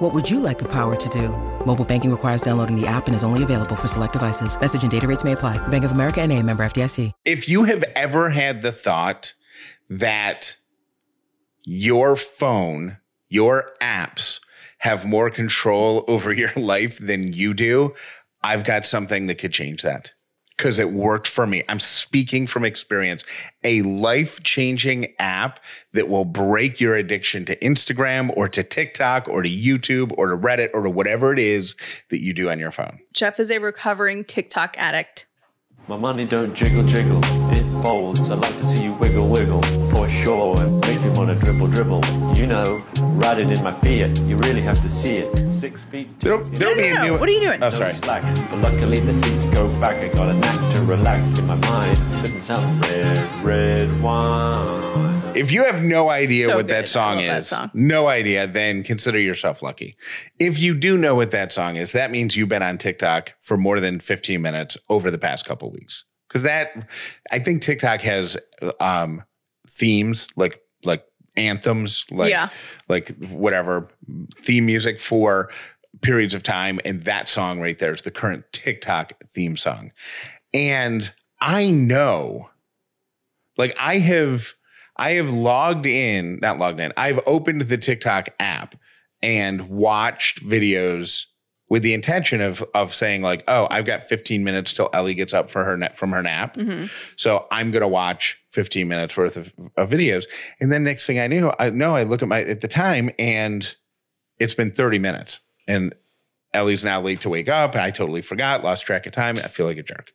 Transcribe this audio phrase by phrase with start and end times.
[0.00, 1.28] What would you like the power to do?
[1.66, 4.58] Mobile banking requires downloading the app and is only available for select devices.
[4.58, 5.58] Message and data rates may apply.
[5.68, 7.12] Bank of America and a member FDIC.
[7.26, 9.34] If you have ever had the thought
[9.90, 10.56] that
[11.66, 12.96] your phone,
[13.28, 14.40] your apps
[14.78, 17.94] have more control over your life than you do,
[18.42, 20.12] I've got something that could change that
[20.60, 21.64] because it worked for me.
[21.70, 23.24] I'm speaking from experience.
[23.64, 25.58] A life changing app
[25.94, 30.36] that will break your addiction to Instagram or to TikTok or to YouTube or to
[30.36, 31.76] Reddit or to whatever it is
[32.10, 32.98] that you do on your phone.
[33.14, 35.24] Jeff is a recovering TikTok addict.
[35.90, 37.18] My money don't jiggle jiggle,
[37.50, 38.30] it folds.
[38.30, 40.54] I like to see you wiggle wiggle for sure.
[40.64, 42.00] It makes me wanna dribble dribble.
[42.36, 42.84] You know,
[43.24, 45.36] riding in my Fiat, you really have to see it.
[45.50, 46.20] Six feet.
[46.20, 47.02] There'll, there'll No, be no, no.
[47.14, 47.18] new.
[47.18, 47.60] What are you doing?
[47.60, 47.94] Oh, No sorry.
[47.94, 49.96] slack, but luckily the seats go back.
[49.96, 55.19] I got a knack to relax in my mind, sipping some red, red wine.
[55.36, 56.76] If you have no idea So what good.
[56.76, 57.70] That song is, that song.
[57.74, 59.96] no idea, then consider yourself lucky.
[60.38, 63.56] If you do know what that song is, that means you've been on TikTok for
[63.56, 66.04] more than 15 minutes over the past couple weeks.
[66.28, 66.88] Because that,
[67.32, 68.36] I think TikTok has
[68.78, 69.22] um,
[69.68, 71.04] themes like like
[71.36, 72.48] anthems, like Yeah.
[72.88, 73.88] like whatever
[74.40, 75.50] theme music for
[76.02, 79.92] periods of time, and that song right there is the current TikTok theme song.
[80.54, 82.50] And I know
[83.58, 84.54] like I have
[85.00, 86.92] I have logged in, not logged in.
[86.96, 88.76] I've opened the TikTok app
[89.22, 91.26] and watched videos
[91.68, 95.34] with the intention of of saying like, "Oh, I've got 15 minutes till Ellie gets
[95.34, 96.86] up for her nap from her nap." Mm-hmm.
[97.16, 100.24] So I'm going to watch 15 minutes worth of, of videos.
[100.60, 103.10] And then next thing I knew, I know I look at my at the time
[103.18, 103.74] and
[104.38, 105.94] it's been 30 minutes and
[106.52, 107.76] Ellie's now late to wake up.
[107.76, 109.38] I totally forgot, lost track of time.
[109.38, 110.12] I feel like a jerk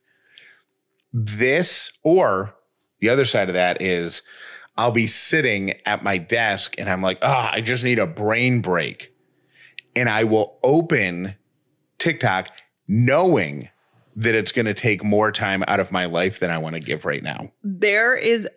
[1.16, 2.54] this or
[3.00, 4.22] the other side of that is
[4.78, 8.60] I'll be sitting at my desk and I'm like, ah, I just need a brain
[8.60, 9.12] break.
[9.94, 11.34] And I will open
[11.98, 12.48] TikTok
[12.86, 13.70] knowing
[14.18, 16.80] that it's going to take more time out of my life than I want to
[16.80, 17.52] give right now.
[17.62, 18.48] There is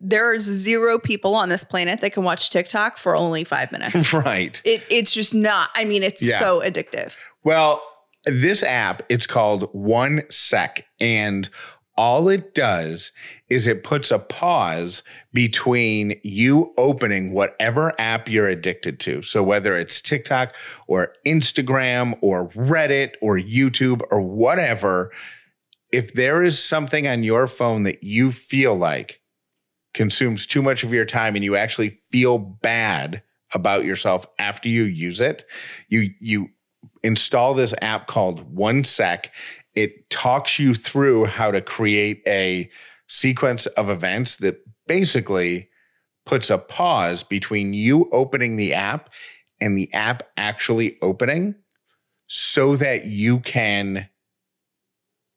[0.00, 4.12] there's zero people on this planet that can watch TikTok for only five minutes.
[4.14, 4.60] right.
[4.64, 5.70] it it's just not.
[5.74, 6.38] I mean, it's Yeah.
[6.38, 7.14] so addictive.
[7.44, 7.82] Well,
[8.26, 10.84] this app, it's called One Sec.
[11.00, 11.48] And
[11.96, 13.12] all it does
[13.48, 15.02] is it puts a pause
[15.32, 19.22] between you opening whatever app you're addicted to.
[19.22, 20.54] So whether it's TikTok
[20.86, 25.10] or Instagram or Reddit or YouTube or whatever,
[25.92, 29.20] if there is something on your phone that you feel like
[29.94, 33.22] consumes too much of your time and you actually feel bad
[33.54, 35.44] about yourself after you use it,
[35.88, 36.48] you you
[37.02, 39.32] install this app called One Sec.
[39.76, 42.70] It talks you through how to create a
[43.08, 45.68] sequence of events that basically
[46.24, 49.10] puts a pause between you opening the app
[49.60, 51.54] and the app actually opening
[52.26, 54.08] so that you can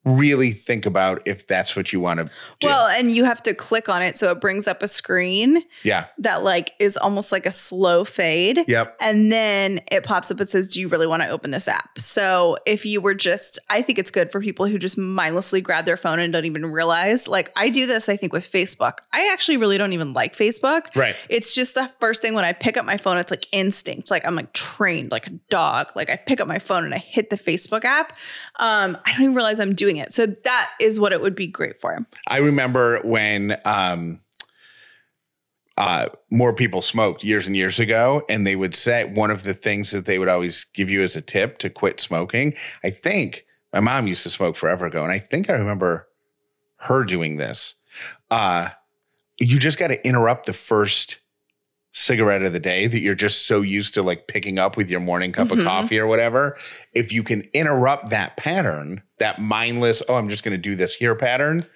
[0.04, 2.68] really think about if that's what you want to do.
[2.68, 6.06] Well, and you have to click on it so it brings up a screen yeah.
[6.18, 8.64] that like is almost like a slow fade.
[8.66, 8.96] Yep.
[9.00, 11.98] And then it pops up and says, Do you really want to open this app?
[11.98, 15.84] So if you were just, I think it's good for people who just mindlessly grab
[15.84, 17.28] their phone and don't even realize.
[17.28, 18.98] Like I do this, I think, with Facebook.
[19.12, 20.94] I actually really don't even like Facebook.
[20.96, 21.14] Right.
[21.28, 24.10] It's just the first thing when I pick up my phone, it's like instinct.
[24.10, 25.92] Like I'm like trained like a dog.
[25.94, 28.16] Like I pick up my phone and I hit the Facebook app.
[28.58, 30.12] Um, I don't even realize I'm doing it.
[30.12, 31.98] So that is what it would be great for.
[32.26, 34.20] I remember when um,
[35.76, 39.54] uh, more people smoked years and years ago, and they would say one of the
[39.54, 42.54] things that they would always give you as a tip to quit smoking.
[42.84, 46.08] I think my mom used to smoke forever ago, and I think I remember
[46.80, 47.74] her doing this.
[48.30, 48.70] Uh,
[49.38, 51.18] you just got to interrupt the first
[51.92, 55.00] cigarette of the day that you're just so used to like picking up with your
[55.00, 55.58] morning cup Mhm.
[55.58, 56.56] of coffee or whatever.
[56.92, 60.94] If you can interrupt that pattern, that mindless, oh, I'm just going to do this
[60.94, 61.66] here pattern,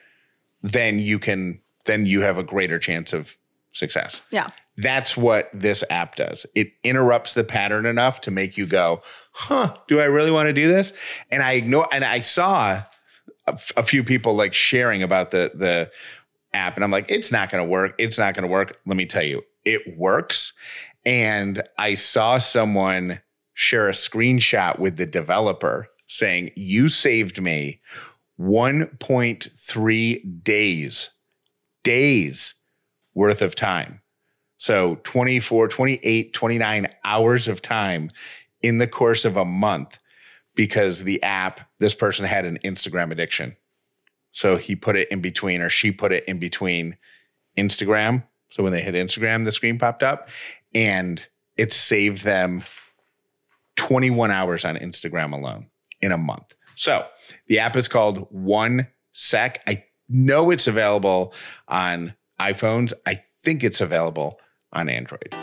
[0.63, 3.37] then you can, then you have a greater chance of
[3.73, 4.23] success.
[4.31, 4.51] Yeah.
[4.77, 6.47] That's what this app does.
[6.55, 9.03] It interrupts the pattern enough to make you go,
[9.33, 10.93] huh, do I really want to do this?
[11.31, 12.83] And I ignore, and I saw
[13.47, 15.91] a, f- a few people like sharing about the, the
[16.55, 17.95] app, and I'm like, it's not going to work.
[17.99, 18.79] It's not going to work.
[18.87, 20.53] Let me tell you, it works.
[21.05, 23.21] And I saw someone
[23.53, 27.81] share a screenshot with the developer saying, You saved me
[28.39, 31.11] 1.3 days,
[31.83, 32.55] days
[33.15, 34.01] worth of time.
[34.57, 38.11] So 24, 28, 29 hours of time
[38.63, 39.99] in the course of a month
[40.55, 43.57] because the app, this person had an Instagram addiction.
[44.33, 46.97] So he put it in between, or she put it in between
[47.57, 48.25] Instagram.
[48.55, 50.29] So when they hit Instagram, the screen popped up
[50.77, 52.63] and it saved them
[53.75, 55.67] 21 hours on Instagram alone
[56.01, 56.55] in a month.
[56.77, 57.05] So
[57.49, 59.61] the app is called One Sec.
[59.67, 61.35] I know it's available
[61.67, 62.93] on iPhones.
[63.05, 64.39] I think it's available
[64.73, 65.35] on Android.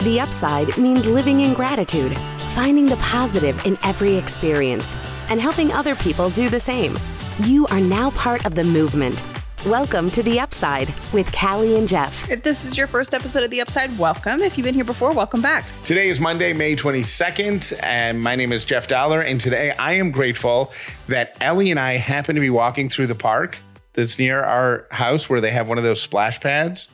[0.00, 2.16] The upside means living in gratitude,
[2.56, 4.96] finding the positive in every experience,
[5.28, 6.96] and helping other people do the same.
[7.40, 9.22] You are now part of the movement.
[9.66, 12.30] Welcome to The Upside with Callie and Jeff.
[12.30, 14.40] If this is your first episode of The Upside, welcome.
[14.40, 15.66] If you've been here before, welcome back.
[15.84, 19.20] Today is Monday, May 22nd, and my name is Jeff Dollar.
[19.20, 20.72] And today I am grateful
[21.08, 23.58] that Ellie and I happen to be walking through the park
[23.92, 26.88] that's near our house where they have one of those splash pads.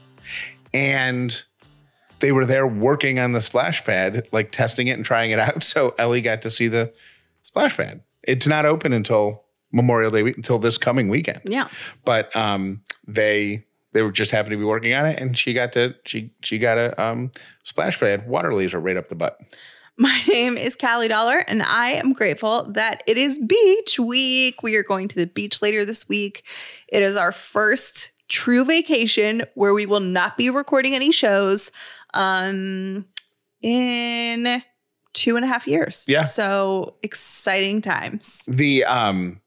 [0.74, 1.40] And
[2.22, 5.62] they were there working on the splash pad, like testing it and trying it out.
[5.72, 6.92] So Ellie got to see the
[7.42, 8.02] splash pad.
[8.22, 9.42] It's not open until
[9.72, 11.40] Memorial Day week, until this coming weekend.
[11.44, 11.68] Yeah.
[12.04, 15.72] But um, they they were just happened to be working on it, and she got
[15.72, 17.32] to she she got a um,
[17.64, 19.38] splash pad water laser right up the butt.
[19.98, 24.62] My name is Callie Dollar, and I am grateful that it is beach week.
[24.62, 26.44] We are going to the beach later this week.
[26.88, 31.70] It is our first true vacation where we will not be recording any shows
[32.14, 33.06] um,
[33.60, 34.62] in
[35.12, 36.04] two and a half years.
[36.08, 36.22] Yeah.
[36.22, 38.42] So exciting times.
[38.48, 39.40] the um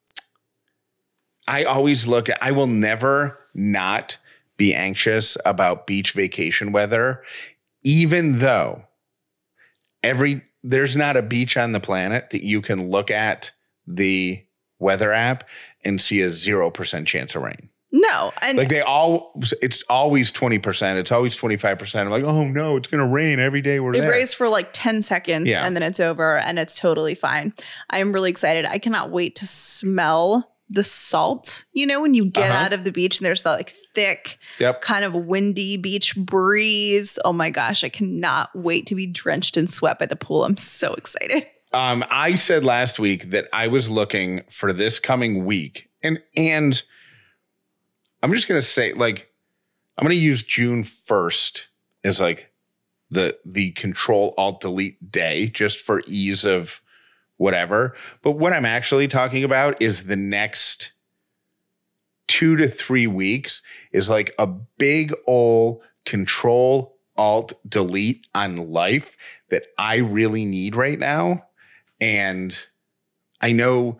[1.47, 4.17] I always look at I will never not
[4.57, 7.23] be anxious about beach vacation weather
[7.83, 8.83] even though
[10.03, 13.51] every there's not a beach on the planet that you can look at
[13.85, 14.43] the
[14.79, 15.47] weather app
[15.83, 17.69] and see a 0% chance of rain.
[17.97, 18.33] No.
[18.41, 19.31] And Like they all
[19.61, 21.95] it's always 20%, it's always 25%.
[22.01, 24.49] I'm like, "Oh no, it's going to rain every day we're it there." raised for
[24.49, 25.65] like 10 seconds Yeah.
[25.65, 27.53] and then it's over and it's totally fine.
[27.89, 28.65] I am really excited.
[28.65, 31.63] I cannot wait to smell the salt.
[31.73, 32.65] You know, when you get Uh-huh.
[32.65, 34.81] out of the beach and there's that like thick, Yep.
[34.81, 37.17] kind of windy beach breeze.
[37.23, 40.43] Oh my gosh, I cannot wait to be drenched in sweat by the pool.
[40.43, 41.45] I'm so excited.
[41.71, 46.81] Um, I said last week that I was looking for this coming week, and and
[48.25, 49.31] I'm just gonna say, like,
[49.95, 51.65] I'm gonna use June 1st
[52.03, 52.51] as like
[53.11, 56.81] the the Control Alt Delete day, just for ease of
[57.37, 57.95] whatever.
[58.23, 60.93] But what I'm actually talking about is the next
[62.27, 63.61] two to three weeks
[63.91, 69.15] is like a big old Control Alt Delete on life
[69.51, 71.45] that I really need right now.
[72.01, 72.59] And
[73.39, 73.99] I know,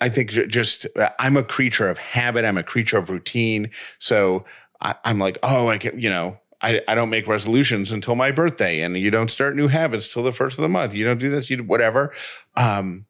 [0.00, 3.70] I think just uh, I'm a creature of habit, I'm a creature of routine.
[3.98, 4.44] So
[4.80, 8.30] I, I'm like, oh, I can, you know, I, I don't make resolutions until my
[8.30, 10.94] birthday, and you don't start new habits till the first of the month.
[10.94, 12.12] You don't do this, you do whatever.
[12.56, 13.06] Um,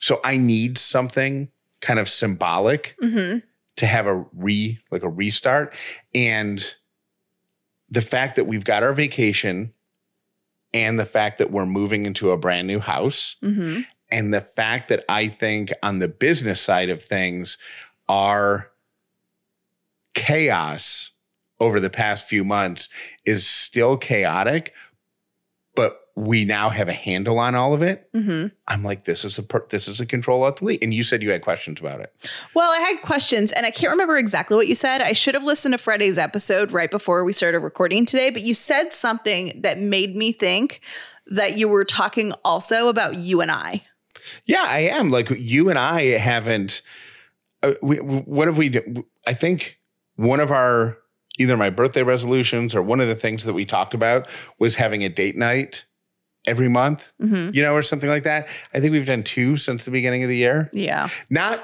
[0.00, 1.48] so I need something
[1.80, 3.38] kind of symbolic Mm-hmm.
[3.76, 5.74] to have a re like a restart
[6.14, 6.74] and
[7.88, 9.72] the fact that we've got our vacation
[10.74, 13.82] and the fact that we're moving into a brand new house Mm-hmm.
[14.10, 17.58] And the fact that I think on the business side of things
[18.08, 18.70] our
[20.14, 21.10] chaos
[21.60, 22.88] over the past few months
[23.24, 24.72] is still chaotic
[25.74, 28.46] but we now have a handle on all of it Mm-hmm.
[28.68, 31.22] i'm like this is a per- this is a control alt delete and you said
[31.22, 32.12] you had questions about it
[32.54, 35.02] Well, I had questions and I can't remember exactly what you said.
[35.02, 38.54] I should have listened to Friday's episode right before we started recording today, but you
[38.54, 40.80] said something that made me think
[41.26, 43.82] that you were talking also about you and I.
[44.44, 45.10] Yeah, I am.
[45.10, 46.82] Like you and I haven't.
[47.62, 48.68] Uh, we, what have we?
[48.68, 49.78] do- I think
[50.16, 50.98] one of our
[51.38, 54.26] either my birthday resolutions or one of the things that we talked about
[54.58, 55.84] was having a date night
[56.46, 57.12] every month.
[57.20, 57.54] Mm-hmm.
[57.54, 58.48] You know, or something like that.
[58.72, 60.70] I think we've done two since the beginning of the year.
[60.72, 61.08] Yeah.
[61.28, 61.62] Not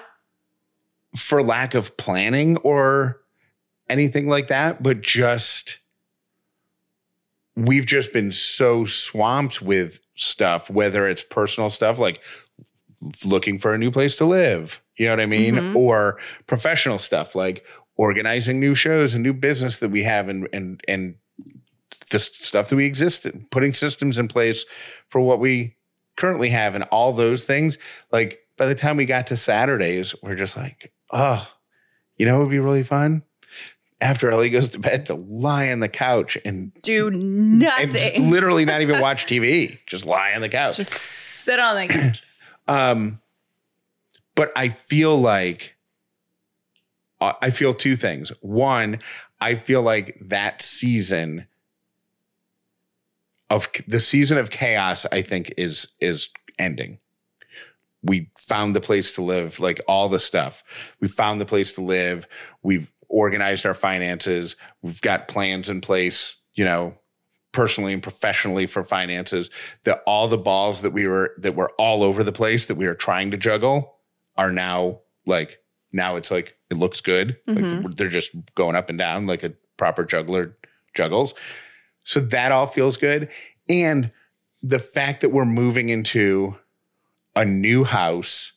[1.16, 3.20] for lack of planning or
[3.88, 5.78] anything like that, but just
[7.54, 12.22] we've just been so swamped with stuff, whether it's personal stuff like
[13.24, 15.54] looking for a new place to live, you know what I mean?
[15.56, 15.76] Mhm.
[15.76, 17.64] Or professional stuff like
[17.96, 21.14] organizing new shows and new business that we have and and and
[22.10, 24.64] the stuff that we exist in, putting systems in place
[25.08, 25.76] for what we
[26.16, 27.78] currently have and all those things.
[28.10, 31.46] Like by the time we got to Saturdays, we're just like, oh,
[32.16, 33.22] you know, it would be really fun.
[34.00, 38.30] after Ellie goes to bed to lie on the couch and Do and nothing.
[38.30, 40.76] literally not even watch TV, just lie on the couch.
[40.76, 42.22] just sit on the couch.
[42.68, 43.20] Um,
[44.34, 45.76] but I feel like
[47.20, 48.32] uh, I feel two things.
[48.40, 49.00] One,
[49.40, 51.46] I feel like that season
[53.50, 56.98] of the season of chaos, I think is is ending.
[58.02, 60.64] We found the place to live, like all the stuff.
[61.00, 62.26] We found the place to live.
[62.62, 64.56] We've organized our finances.
[64.80, 66.94] We've got plans in place, you know,
[67.52, 69.50] personally and professionally for finances.
[69.84, 72.86] That all the balls that we were that were all over the place that we
[72.86, 73.96] were trying to juggle
[74.36, 75.60] are now like
[75.92, 77.36] now it's like it looks good.
[77.46, 77.90] Like mm-hmm.
[77.92, 80.56] they're just going up and down like a proper juggler
[80.94, 81.34] juggles.
[82.04, 83.28] So that all feels good.
[83.68, 84.10] And
[84.62, 86.56] the fact that we're moving into
[87.36, 88.52] a new house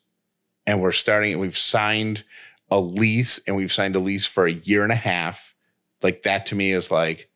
[0.66, 2.24] and we're starting, we've signed
[2.72, 5.56] a lease and we've signed a lease for a year and a half.
[6.02, 7.30] Like that to me is like,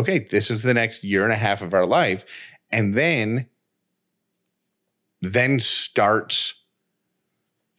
[0.00, 2.24] okay, this is the next year and a half of our life.
[2.70, 3.46] And then,
[5.20, 6.54] then starts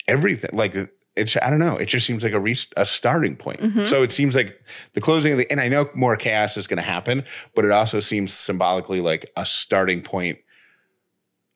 [0.07, 0.51] everything.
[0.53, 0.75] Like
[1.15, 3.59] it's, I don't know, it just seems like a, re- a starting point.
[3.61, 3.85] Mm-hmm.
[3.85, 4.61] So it seems like
[4.93, 7.23] the closing of the, and I know more chaos is going to happen,
[7.55, 10.39] but it also seems symbolically like a starting point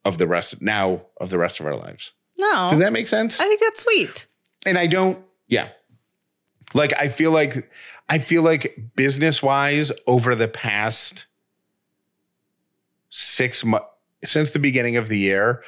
[0.04, 2.12] of the rest now of the rest of our lives.
[2.38, 2.68] No.
[2.70, 3.40] Does that make sense?
[3.40, 4.28] I think that's sweet.
[4.66, 5.70] and I don't, yeah.
[6.74, 7.70] Like I feel like
[8.10, 11.26] I feel like business wise over the past
[13.10, 13.88] six months
[14.24, 15.64] since the beginning of the year,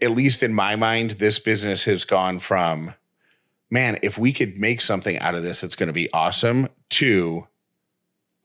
[0.00, 2.94] at least in my mind, this business has gone from,
[3.70, 7.46] man, if we could make something out of this, it's going to be awesome, to,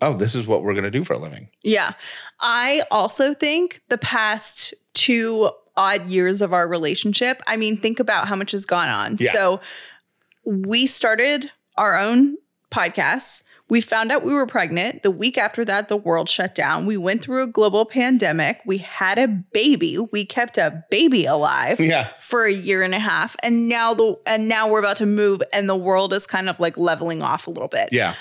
[0.02, 1.50] oh, this is what we're going to do for a living.
[1.64, 1.94] Yeah.
[2.40, 8.28] I also think the past two odd years of our relationship, I mean, think about
[8.28, 9.18] how much has gone on.
[9.20, 9.34] Yeah.
[9.34, 9.62] So
[10.46, 12.38] we started our own
[12.72, 13.44] podcast.
[13.68, 15.02] We found out we were pregnant.
[15.02, 16.86] The week after that, the world shut down.
[16.86, 18.62] We went through a global pandemic.
[18.64, 19.98] We had a baby.
[19.98, 22.10] We kept a baby alive Yeah.
[22.20, 23.36] for a year and a half.
[23.42, 26.60] And now the and now we're about to move and the world is kind of
[26.60, 28.14] like leveling off a little bit Yeah.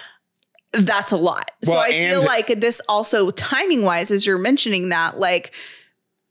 [0.73, 1.51] that's a lot.
[1.63, 5.53] so I feel like this also timing wise, as you're mentioning that, like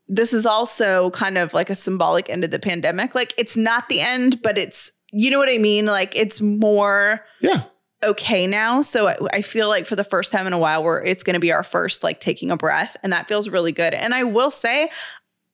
[0.08, 3.14] this is also kind of like a symbolic end of the pandemic.
[3.14, 5.86] Like it's not the end, but it's you know what I mean.
[5.86, 7.62] Like it's more Yeah.
[8.02, 8.82] okay now.
[8.82, 11.34] So I, I feel like for the first time in a while, where it's going
[11.34, 13.94] to be our first like taking a breath, and that feels really good.
[13.94, 14.90] And I will say.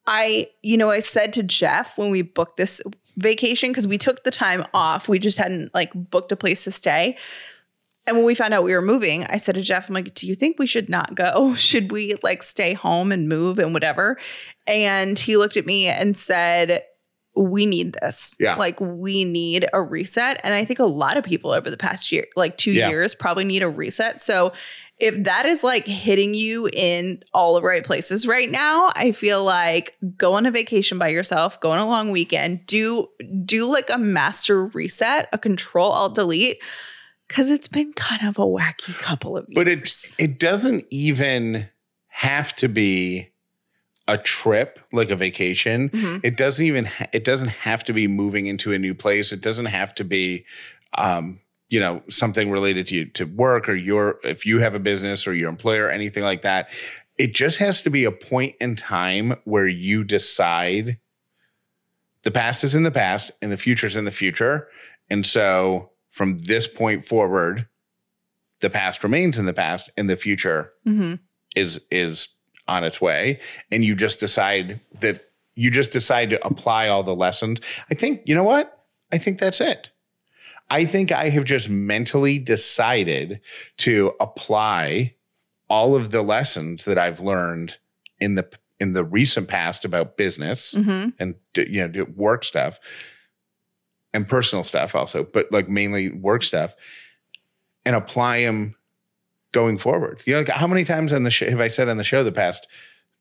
[0.06, 2.80] I, you know, I said to Jeff when we booked this
[3.18, 6.72] vacation, because we took the time off, we just hadn't like booked a place to
[6.72, 7.16] stay.
[8.08, 10.26] And when we found out we were moving, I said to Jeff, I'm like, do
[10.26, 11.54] you think we should not go?
[11.54, 14.18] Should we like stay home and move and whatever?
[14.66, 16.82] And he looked at me and said,
[17.40, 18.36] we need this.
[18.38, 18.56] Yeah.
[18.56, 20.40] Like we need a reset.
[20.44, 22.88] And I think a lot of people over the past year, like two Yeah.
[22.88, 24.20] years, probably need a reset.
[24.20, 24.52] So
[24.98, 29.42] if that is like hitting you in all the right places right now, I feel
[29.42, 33.08] like go on a vacation by yourself, go on a long weekend, do
[33.46, 36.58] do like a master reset, a control alt delete
[37.28, 39.54] because it's been kind of a wacky couple of years.
[39.54, 41.68] But it it doesn't even
[42.08, 43.29] have to be
[44.12, 45.88] a trip like a vacation.
[45.90, 46.20] Mhm.
[46.24, 49.32] It doesn't even ha- it doesn't have to be moving into a new place.
[49.32, 50.44] It doesn't have to be
[50.98, 54.80] um you know something related to you to work or your if you have a
[54.80, 56.68] business or your employer or anything like that.
[57.18, 60.98] It just has to be a point in time where you decide
[62.22, 64.68] the past is in the past and the future is in the future.
[65.08, 67.66] And so from this point forward,
[68.60, 71.20] the past remains in the past and the future Mhm.
[71.56, 72.28] is is
[72.70, 73.38] on its way
[73.70, 77.60] and you just decide that you just decide to apply all the lessons
[77.90, 79.90] i think you know what i think that's it
[80.70, 83.40] i think i have just mentally decided
[83.76, 85.14] to apply
[85.68, 87.78] all of the lessons that i've learned
[88.20, 88.48] in the
[88.78, 91.12] in the recent past about business Mhm.
[91.18, 92.78] and you know work stuff
[94.14, 96.74] and personal stuff also but like mainly work stuff
[97.84, 98.74] and apply them
[99.52, 101.96] going forward you know like how many times on the show have i said on
[101.96, 102.66] the show the past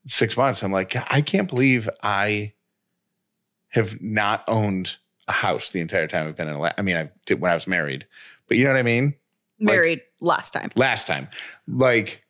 [0.06, 2.52] six months i'm like i can't believe i
[3.68, 4.96] have not owned
[5.28, 7.66] a house the entire time i've been in I mean i did when i was
[7.66, 8.06] married
[8.48, 9.14] but you know what i mean
[9.60, 10.70] married last time.
[10.74, 11.28] last time.
[11.68, 12.24] Like,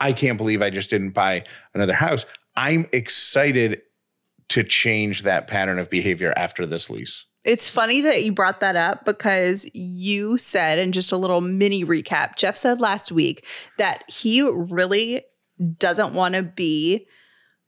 [0.00, 2.26] I can't believe I just didn't buy another house.
[2.56, 3.82] I'm excited
[4.48, 7.26] to change that pattern of behavior after this lease.
[7.44, 11.84] It's funny that you brought that up because you said, and just a little mini
[11.84, 13.46] recap, Jeff said last week
[13.78, 15.22] that he really
[15.78, 17.06] doesn't want to be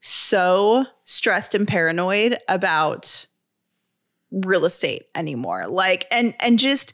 [0.00, 3.26] so stressed and paranoid about
[4.31, 5.66] real estate anymore.
[5.66, 6.93] Like, and and just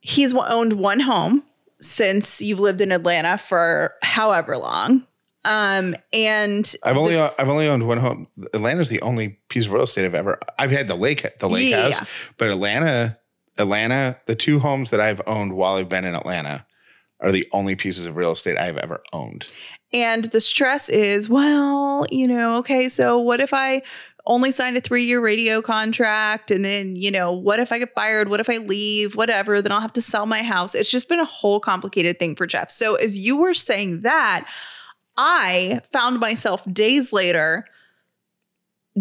[0.00, 1.44] he's owned one home
[1.80, 5.06] since you've lived in Atlanta for however long.
[5.44, 8.28] Um, and I've only the- I've only owned one home.
[8.54, 10.38] Atlanta's the only piece of real estate I've ever.
[10.58, 11.90] I've had the lake the lake Yeah.
[11.90, 12.08] house,
[12.38, 13.18] but Atlanta,
[13.58, 16.64] Atlanta, the two homes that I've owned while I've been in Atlanta
[17.20, 19.46] are the only pieces of real estate I've ever owned.
[19.92, 23.82] And the stress is, well, you know, okay, so what if I
[24.26, 26.50] only signed a three year radio contract?
[26.50, 28.28] And then, you know, what if I get fired?
[28.28, 29.16] What if I leave?
[29.16, 29.60] Whatever.
[29.60, 30.74] Then I'll have to sell my house.
[30.74, 32.70] It's just been a whole complicated thing for Jeff.
[32.70, 34.48] So as you were saying that,
[35.16, 37.66] I found myself days later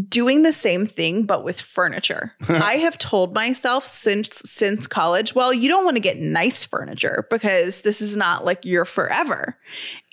[0.08, 2.34] doing the same thing but with furniture.
[2.50, 7.28] I have told myself since since college, well, you don't want to get nice furniture
[7.30, 9.58] because this is not like your forever.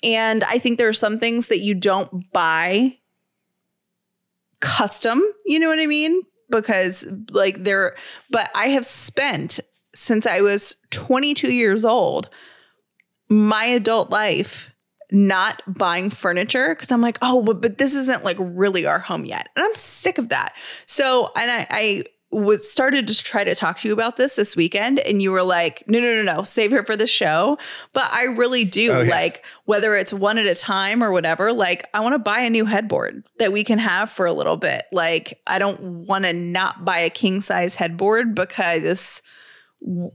[0.03, 2.97] And I think there are some things that you don't buy
[4.59, 6.21] custom, you know what I mean?
[6.49, 7.95] Because like there
[8.29, 9.59] but I have spent
[9.95, 12.29] since I was 22 years old
[13.29, 14.71] my adult life
[15.11, 19.25] not buying furniture because I'm like, oh, but, but this isn't like really our home
[19.25, 19.49] yet.
[19.55, 20.53] And I'm sick of that.
[20.85, 24.55] So, and I, I was started to try to talk to you about this this
[24.55, 27.57] weekend, and you were like, no, no, no, no, save her for the show.
[27.95, 29.09] But I really do Oh, yeah.
[29.09, 31.51] like whether it's one at a time or whatever.
[31.51, 34.57] Like, I want to buy a new headboard that we can have for a little
[34.57, 34.83] bit.
[34.91, 39.23] Like, I don't want to not buy a king size headboard because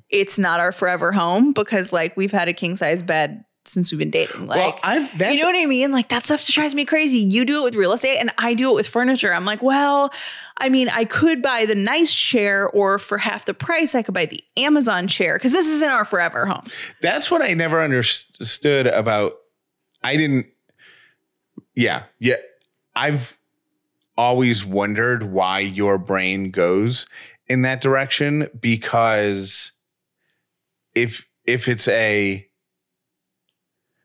[0.09, 3.99] it's not our forever home because like we've had a king size bed since we've
[3.99, 4.47] been dating.
[4.47, 5.01] Like, well,
[5.33, 5.91] you know what I mean?
[5.91, 7.19] Like that stuff just drives me crazy.
[7.19, 9.33] You do it with real estate and I do it with furniture.
[9.33, 10.11] I'm like, well,
[10.59, 14.15] I mean, I could buy the nice chair or for half the price, I could
[14.15, 16.63] buy the Amazon chair because this isn't our forever home.
[17.01, 19.35] that's what I never understood about.
[20.03, 20.47] I didn't.
[21.75, 22.37] Yeah, yeah.
[22.95, 23.37] I've
[24.17, 27.07] always wondered why your brain goes
[27.49, 29.73] in that direction because
[30.95, 32.47] if if it's a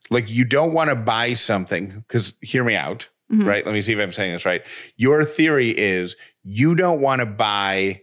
[0.09, 3.45] like you don't want to buy something because hear me out Mhm.
[3.45, 4.63] right let me see if i'm saying this right
[4.97, 8.01] your theory is you don't want to buy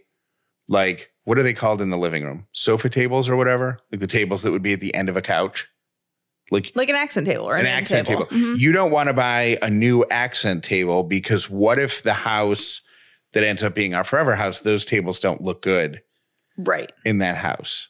[0.69, 4.07] like what are they called in the living room sofa tables or whatever like the
[4.07, 5.67] tables that would be at the end of a couch
[6.49, 8.25] like Like an accent table or an, accent table.
[8.27, 8.57] Mhm.
[8.57, 12.79] You don't want to buy a new accent table because what if the house
[13.33, 16.01] that ends up being our forever house, those tables don't look good
[16.57, 16.89] Right.
[17.03, 17.89] in that house.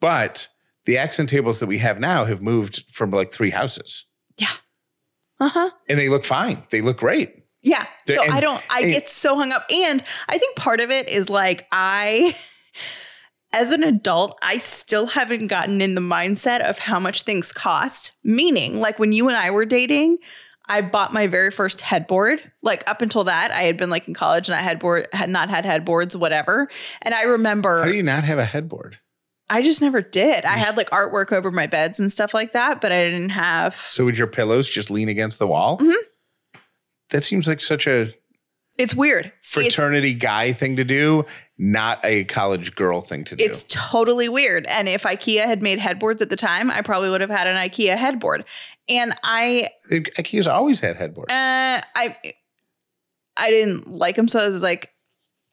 [0.00, 0.48] But
[0.88, 4.04] the accent tables that we have now have moved from like three houses
[4.38, 4.48] Yeah.
[5.38, 5.70] Uh huh.
[5.88, 6.62] and they look fine.
[6.70, 7.44] They look great.
[7.62, 7.86] Yeah.
[8.06, 9.64] There- So and- I don't, I and- get so hung up.
[9.70, 12.36] And I think part of it is like, I,
[13.52, 18.12] as an adult, I still haven't gotten in the mindset of how much things cost.
[18.24, 20.18] Meaning, like when you and I were dating,
[20.70, 22.40] I bought my very first headboard.
[22.62, 25.30] Like up until that, I had been like in college and I had board had
[25.30, 26.68] not had headboards, whatever.
[27.02, 28.98] And I remember How do you not have a headboard?
[29.50, 30.44] I just never did.
[30.44, 33.74] I had like artwork over my beds and stuff like that, but I didn't have
[33.74, 35.78] So would your pillows just lean against the wall?
[35.78, 35.94] Mhm.
[37.10, 38.12] That seems like such a
[38.76, 39.26] it's weird.
[39.26, 41.24] It's- fraternity guy thing to do,
[41.56, 43.44] not a college girl thing to do.
[43.44, 44.66] It's totally weird.
[44.66, 47.56] And if IKEA had made headboards at the time, I probably would have had an
[47.56, 48.44] IKEA headboard.
[48.88, 51.32] And I, IKEA's always had headboards.
[51.32, 52.16] uh, I,
[53.36, 54.90] I didn't like them, so I was like,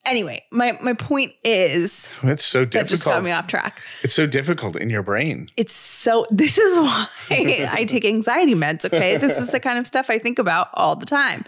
[0.05, 0.43] anyway.
[0.51, 3.23] My my point is It's so that just got difficult.
[3.23, 3.81] me off track.
[4.03, 5.47] It's so difficult in your brain.
[5.57, 6.25] It's so.
[6.29, 8.85] This is why I take anxiety meds.
[8.85, 11.45] Okay, this is the kind of stuff I think about all the time.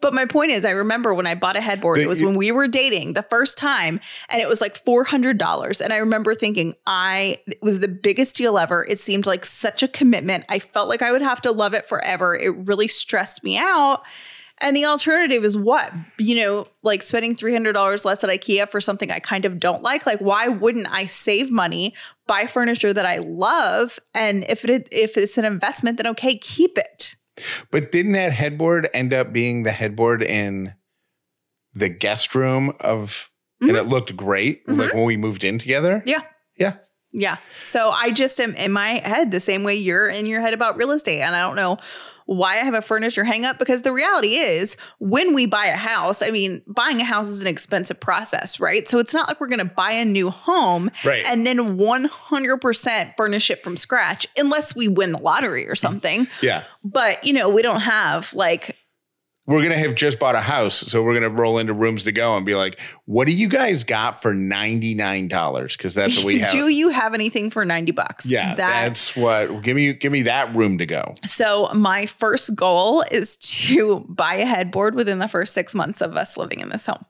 [0.00, 2.52] But my point is, I remember when I bought a headboard, it was when we
[2.52, 5.80] were dating the first time, and it was like four hundred dollars.
[5.80, 8.84] And I remember thinking, I it was the biggest deal ever.
[8.86, 10.44] It seemed like such a commitment.
[10.50, 12.36] I felt like I would have to love it forever.
[12.36, 14.02] It really stressed me out.
[14.60, 15.92] And the alternative is what?
[16.18, 20.06] You know, like spending $300 less at IKEA for something I kind of don't like.
[20.06, 21.94] Like, why wouldn't I save money,
[22.26, 23.98] buy furniture that I love?
[24.14, 27.16] And if it if it's an investment, then okay, keep it.
[27.70, 30.74] But didn't that headboard end up being the headboard in
[31.72, 33.88] the guest room of and it mm-hmm.
[33.88, 34.78] looked great mm-hmm.
[34.78, 36.02] like when we moved in together?
[36.06, 36.22] Yeah.
[36.56, 36.76] Yeah.
[37.12, 37.38] Yeah.
[37.62, 40.76] So I just am in my head the same way you're in your head about
[40.76, 41.22] real estate.
[41.22, 41.78] And I don't know
[42.26, 45.76] why I have a furniture hang up because the reality is when we buy a
[45.76, 48.88] house, I mean, buying a house is an expensive process, right?
[48.88, 51.24] So it's not like we're going to buy a new home Right.
[51.26, 55.78] and then 100% furnish it from scratch unless we win the lottery or mm.
[55.78, 56.26] something.
[56.40, 56.64] Yeah.
[56.82, 58.76] But, you know, we don't have like
[59.46, 62.36] We're gonna have just bought a house, so we're gonna roll into rooms to go
[62.36, 66.24] and be like, "What do you guys got for ninety nine dollars?" Because that's what
[66.24, 66.50] we have.
[66.52, 68.24] do you have anything for 90 bucks?
[68.24, 69.62] yeah, That that's what.
[69.62, 71.14] Give me, give me that room to go.
[71.24, 76.16] So, my first goal is to buy a headboard within the first six months of
[76.16, 77.04] us living in this home.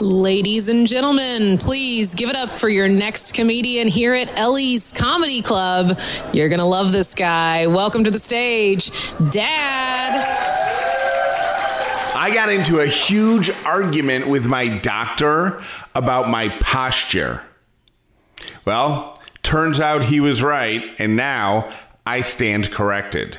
[0.00, 5.42] Ladies and gentlemen, please give it up for your next comedian here at Ellie's Comedy
[5.42, 6.00] Club.
[6.32, 7.66] You're going to love this guy.
[7.66, 8.90] Welcome to the stage,
[9.28, 10.24] Dad.
[12.16, 15.62] I got into a huge argument with my doctor
[15.94, 17.42] about my posture.
[18.64, 21.70] Well, turns out he was right, and now
[22.06, 23.36] I stand corrected.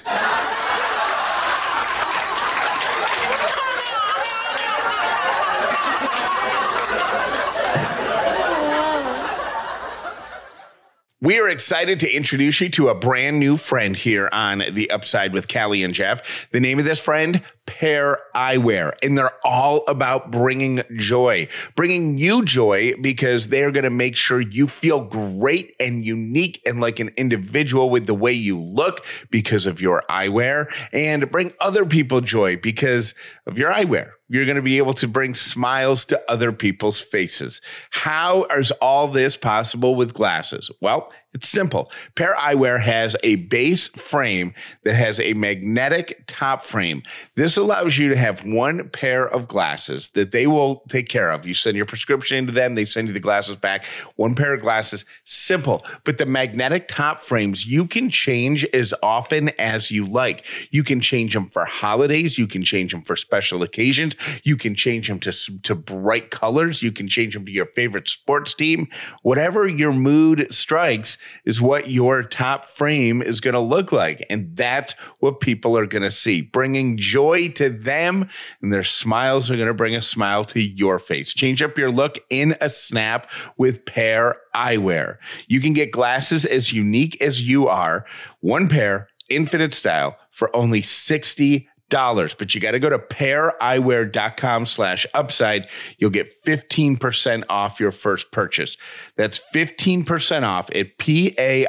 [11.23, 15.33] We are excited to introduce you to a brand new friend here on The Upside
[15.33, 16.49] with Callie and Jeff.
[16.49, 22.43] The name of this friend, Pair Eyewear, and they're all about bringing joy, bringing you
[22.43, 27.09] joy because they're going to make sure you feel great and unique and like an
[27.17, 32.57] individual with the way you look because of your eyewear and bring other people joy
[32.57, 33.13] because
[33.45, 37.59] of your eyewear you're going to be able to bring smiles to other people's faces.
[37.89, 40.71] How is all this possible with glasses?
[40.79, 41.89] Well, it's simple.
[42.15, 47.03] Pair Eyewear has a base frame that has a magnetic top frame.
[47.35, 51.45] This allows you to have one pair of glasses that they will take care of.
[51.45, 53.85] You send your prescription into them, they send you the glasses back.
[54.17, 55.85] One pair of glasses, simple.
[56.03, 60.45] But the magnetic top frames, you can change as often as you like.
[60.69, 64.75] You can change them for holidays, you can change them for special occasions, you can
[64.75, 68.89] change them to, to bright colors, you can change them to your favorite sports team.
[69.21, 74.25] Whatever your mood strikes, is what your top frame is going to look like.
[74.29, 78.29] And that's what people are going to see, bringing joy to them,
[78.61, 81.33] and their smiles are going to bring a smile to your face.
[81.33, 85.17] Change up your look in a snap with Pair Eyewear.
[85.47, 88.05] You can get glasses as unique as you are,
[88.39, 94.65] one pair, infinite style, for only 60 dollars, but you got to go to paireyewear.com
[94.65, 95.67] slash upside.
[95.99, 98.77] You'll get 15% off your first purchase.
[99.15, 101.61] That's 15% off at P-A-I-R-E-Y-E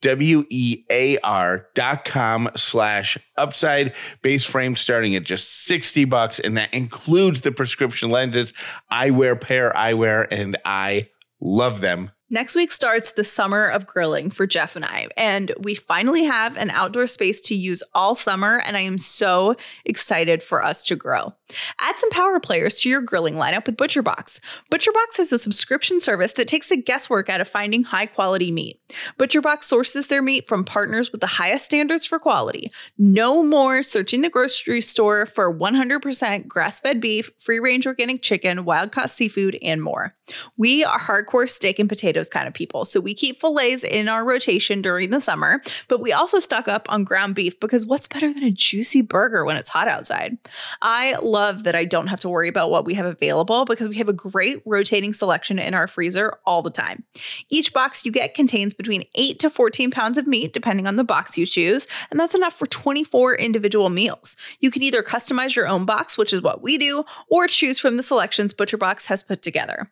[0.00, 6.38] W-E-A-R dot com slash upside base frame starting at just 60 bucks.
[6.38, 8.52] And that includes the prescription lenses.
[8.90, 11.08] I wear pair eyewear and I
[11.40, 12.12] love them.
[12.30, 16.58] Next week starts the summer of grilling for Jeff and I, and we finally have
[16.58, 20.96] an outdoor space to use all summer, and I am so excited for us to
[20.96, 21.32] grow.
[21.78, 24.40] Add some power players to your grilling lineup with ButcherBox.
[24.70, 28.78] ButcherBox is a subscription service that takes the guesswork out of finding high quality meat.
[29.18, 32.70] ButcherBox sources their meat from partners with the highest standards for quality.
[32.98, 38.66] No more searching the grocery store for 100% grass fed beef, free range organic chicken,
[38.66, 40.14] wild caught seafood, and more.
[40.58, 41.88] We are hardcore steak and
[42.18, 46.00] potatoes kind of people, so we keep fillets in our rotation during the summer, but
[46.00, 49.56] we also stock up on ground beef because what's better than a juicy burger when
[49.56, 50.36] it's hot outside?
[50.82, 53.96] I love that I don't have to worry about what we have available because we
[53.96, 57.04] have a great rotating selection in our freezer all the time.
[57.50, 61.04] Each box you get contains between 8 to 14 pounds of meat, depending on the
[61.04, 64.36] box you choose, and that's enough for 24 individual meals.
[64.60, 67.96] You can either customize your own box, which is what we do, or choose from
[67.96, 69.88] the selections ButcherBox has put together.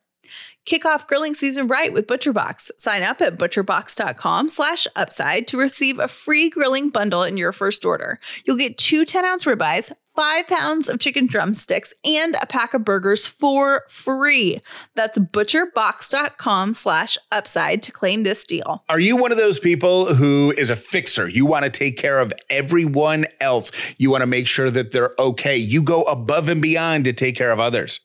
[0.66, 2.72] Kick off grilling season right with ButcherBox.
[2.76, 7.84] Sign up at butcherbox.com slash upside to receive a free grilling bundle in your first
[7.84, 8.18] order.
[8.44, 13.28] You'll get two 10-ounce ribeyes, five pounds of chicken drumsticks, and a pack of burgers
[13.28, 14.58] for free.
[14.96, 18.82] That's butcherbox.com slash upside to claim this deal.
[18.88, 21.28] Are you one of those people who is a fixer?
[21.28, 23.70] You want to take care of everyone else.
[23.98, 25.56] You want to make sure that they're okay.
[25.56, 28.00] You go above and beyond to take care of others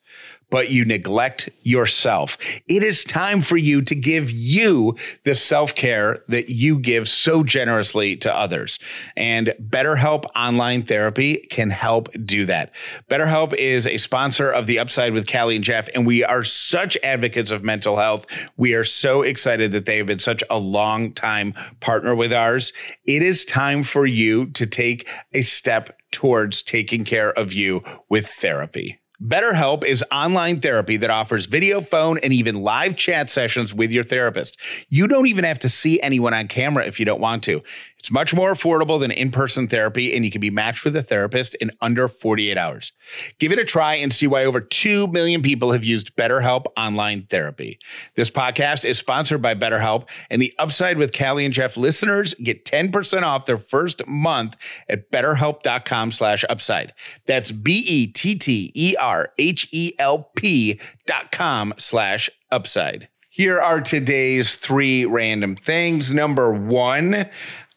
[0.51, 2.37] but you neglect yourself.
[2.67, 7.43] It is time for you to give you the self care that you give so
[7.43, 8.77] generously to others.
[9.17, 12.71] And BetterHelp Online Therapy can help do that.
[13.09, 16.97] BetterHelp is a sponsor of the Upside with Callie and Jeff, and we are such
[17.01, 18.27] advocates of mental health.
[18.57, 22.73] We are so excited that they have been such a long time partner with ours.
[23.05, 28.27] It is time for you to take a step towards taking care of you with
[28.27, 29.00] therapy.
[29.23, 34.03] BetterHelp is online therapy that offers video, phone, and even live chat sessions with your
[34.03, 34.59] therapist.
[34.89, 37.61] You don't even have to see anyone on camera if you don't want to.
[38.01, 41.03] It's much more affordable than in person therapy, and you can be matched with a
[41.03, 42.93] therapist in under 48 hours.
[43.37, 47.27] Give it a try and see why over 2 million people have used BetterHelp online
[47.29, 47.77] therapy.
[48.15, 52.65] This podcast is sponsored by BetterHelp, and the Upside with Callie and Jeff listeners get
[52.65, 54.55] 10% off their first month
[54.89, 56.93] at betterhelp.com slash upside.
[57.27, 63.09] That's B E T T E R H E L P dot com slash upside.
[63.29, 66.11] Here are today's three random things.
[66.11, 67.29] Number one,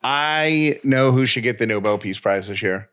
[0.04, 2.90] I know who should get the Nobel Peace Prize this year.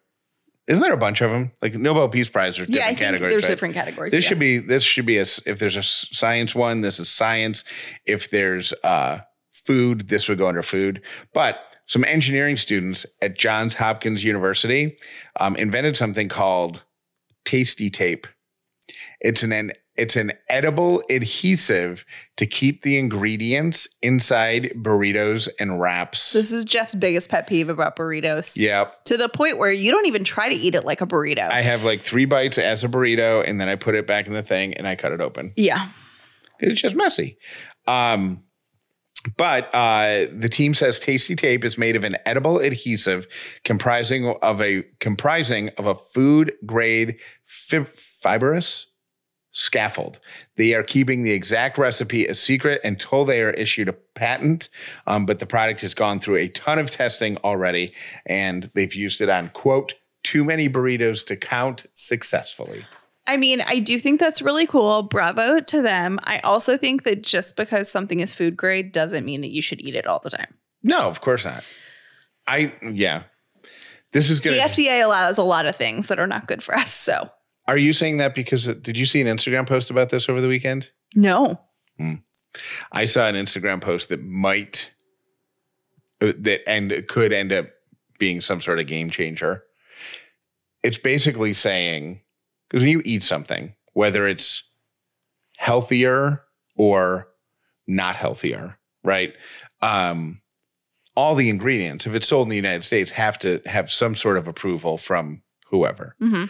[0.68, 1.52] Isn't there a bunch of them?
[1.62, 3.34] Like Nobel Peace Prize or different yeah, I think categories.
[3.34, 3.50] there's right?
[3.50, 4.12] different categories.
[4.12, 4.30] This yeah.
[4.30, 7.66] should be this should be a if there's a science one, this is science.
[8.06, 9.20] If there's uh
[9.52, 11.02] food, this would go under food.
[11.34, 14.96] But some engineering students at Johns Hopkins University
[15.40, 16.84] um, invented something called
[17.44, 18.28] Tasty Tape.
[19.20, 22.04] It's an, an it's an edible adhesive
[22.38, 26.34] to keep the ingredients inside burritos and wraps.
[26.34, 28.58] This is Jeff's biggest pet peeve about burritos.
[28.58, 29.06] yep.
[29.06, 31.48] To the point where you don't even try to eat it like a burrito.
[31.52, 34.34] I have like three bites as a burrito, and then I put it back in
[34.34, 35.54] the thing and I cut it open.
[35.56, 35.88] yeah.
[36.60, 37.38] It's just messy.
[37.88, 38.44] Um,
[39.38, 43.28] but uh, the team says Tasty Tape is made of an edible adhesive
[43.64, 48.88] comprising of a comprising of a food grade fib- fibrous
[49.52, 50.20] scaffold.
[50.56, 54.70] They are keeping the exact recipe a secret until they are issued a patent.
[55.08, 57.94] Um, but the product has gone through a ton of testing already,
[58.26, 62.86] and they've used it on quote too many burritos to count successfully.
[63.28, 65.04] I mean, I do think that's really cool.
[65.04, 66.20] Bravo to them.
[66.24, 69.80] I also think that just because something is food grade doesn't mean that you should
[69.82, 70.54] eat it all the time.
[70.84, 71.64] No, of course not.
[72.48, 73.24] I yeah.
[74.12, 74.54] This is good.
[74.54, 74.60] The.
[74.60, 76.92] FDA allows a lot of things that are not good for us.
[76.92, 77.30] So,
[77.68, 80.48] Are you saying that because did you see an Instagram post about this over the
[80.48, 80.90] weekend?
[81.16, 81.60] no.
[82.92, 84.92] I saw an Instagram post that might
[86.20, 87.68] uh, that and could end up
[88.20, 89.64] being some sort of game changer.
[90.84, 92.22] It's basically saying
[92.68, 94.64] because when you eat something, whether it's
[95.58, 96.44] healthier
[96.76, 97.28] or
[97.88, 99.34] not healthier, right?
[99.82, 100.42] Um,
[101.16, 104.38] all the ingredients, if it's sold in the United States, have to have some sort
[104.38, 106.16] of approval from whoever.
[106.20, 106.46] hmm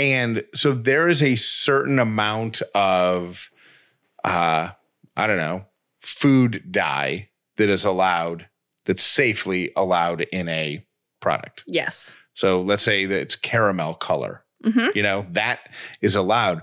[0.00, 3.50] And so there is a certain amount of,
[4.24, 4.70] uh,
[5.14, 5.66] I don't know,
[6.00, 8.48] food dye that is allowed,
[8.86, 10.82] that's safely allowed in a
[11.20, 11.64] product.
[11.66, 12.14] Yes.
[12.32, 15.60] So let's say that it's caramel color, hmm you know, that
[16.00, 16.62] is allowed.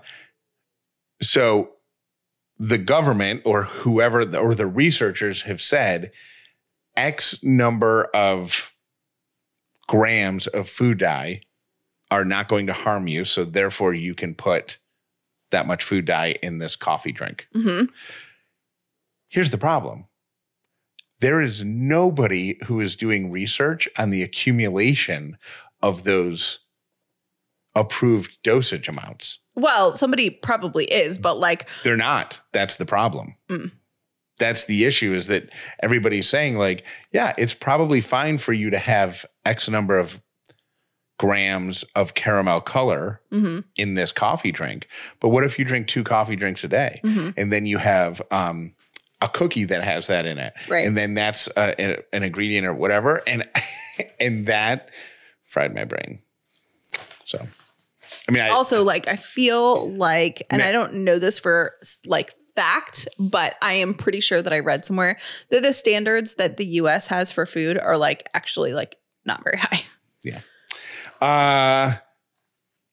[1.22, 1.74] So
[2.58, 6.12] the government or whoever, or the researchers have said
[6.96, 8.72] X number of
[9.88, 11.42] grams of food dye
[12.12, 13.26] are not going to harm you.
[13.26, 14.78] So therefore, you can put
[15.52, 17.48] that much food dye in this coffee drink.
[17.54, 17.86] hmm
[19.30, 20.06] Here's the problem
[21.20, 25.38] there is nobody who is doing research on the accumulation
[25.82, 26.60] of those
[27.76, 29.40] approved dosage amounts.
[29.56, 32.42] Well, somebody probably is, but like, They're not.
[32.54, 33.36] That's the problem.
[33.50, 33.72] Mm.
[34.40, 35.50] That's the issue is that
[35.82, 40.22] everybody's saying, like, yeah, it's probably fine for you to have X number of
[41.18, 44.88] grams of caramel color mhm, in this coffee drink.
[45.20, 47.34] But what if you drink two coffee drinks a day mhm.
[47.36, 48.74] and then you have um,
[49.22, 50.54] a cookie that has that in it?
[50.68, 50.86] Right.
[50.86, 53.22] And then that's uh, an, ingredient or whatever.
[53.26, 53.44] And,
[54.20, 54.90] and that
[55.46, 56.20] fried my brain.
[57.26, 57.46] So,
[58.30, 61.74] I mean, I, also like I feel like, and Ma- I don't know this for
[62.06, 65.18] like fact, but I am pretty sure that I read somewhere
[65.50, 69.58] that the standards that the US has for food are like actually like not very
[69.58, 69.82] high.
[71.22, 71.96] Uh,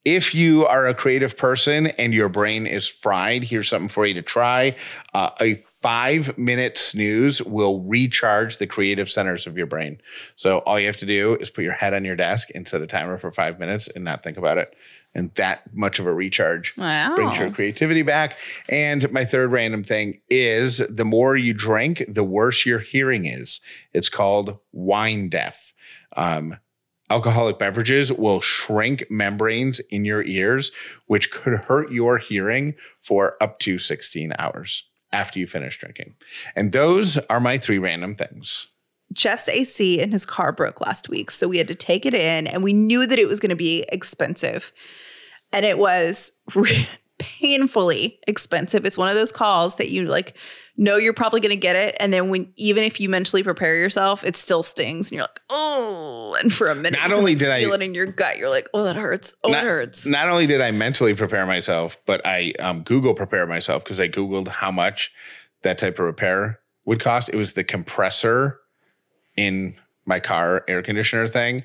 [0.04, 4.12] if you are a creative person and your brain is fried, here's something for you
[4.14, 4.76] to try.
[5.14, 9.98] Uh, a five minute snooze will recharge the creative centers of your brain.
[10.36, 12.82] So all you have to do is put your head on your desk and set
[12.82, 14.74] a timer for five minutes and not think about it.
[15.14, 17.14] And that much of a recharge Wow.
[17.14, 18.36] brings your creativity back.
[18.68, 23.60] And my third random thing is the more you drink, the worse your hearing is.
[23.92, 25.72] It's called wine deaf.
[26.16, 26.58] Um,
[27.14, 30.72] alcoholic beverages will shrink membranes in your ears,
[31.06, 36.16] which could hurt your hearing for up to 16 hours after you finish drinking.
[36.56, 38.66] And those are my three random things.
[39.12, 41.30] Jeff's AC in his car broke last week.
[41.30, 43.54] So we had to take it in and we knew that it was going to
[43.54, 44.72] be expensive.
[45.52, 46.88] And it was re-
[47.24, 48.84] painfully expensive.
[48.84, 50.36] It's one of those calls that you like
[50.76, 51.96] know you're probably going to get it.
[52.00, 55.10] And then when, even if you mentally prepare yourself, it still stings.
[55.10, 56.36] And you're like, oh.
[56.40, 58.68] And for a minute, Not only did I- feel it in your gut, you're like,
[58.74, 59.36] oh, that hurts.
[59.44, 60.06] Oh, not, it hurts.
[60.06, 64.08] Not only did I mentally prepare myself, but I um, Google prepare myself because I
[64.08, 65.12] Googled how much
[65.62, 67.28] that type of repair would cost.
[67.28, 68.58] It was the compressor
[69.36, 69.74] in
[70.06, 71.62] my car air conditioner thing.